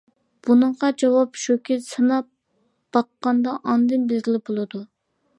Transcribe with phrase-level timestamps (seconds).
[0.45, 2.29] بۇنىڭغا جاۋاب شۇكى، سىناپ
[2.97, 4.81] باققاندا ئاندىن بىلگىلى بولىدۇ.